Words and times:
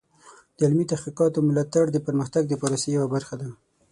د 0.55 0.59
علمي 0.67 0.85
تحقیقاتو 0.91 1.45
ملاتړ 1.47 1.85
د 1.91 1.97
پرمختګ 2.07 2.43
د 2.47 2.53
پروسې 2.61 2.89
یوه 2.97 3.07
برخه 3.15 3.35
ده. 3.41 3.49